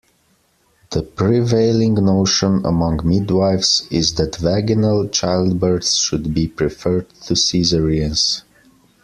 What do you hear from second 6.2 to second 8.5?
be preferred to cesareans.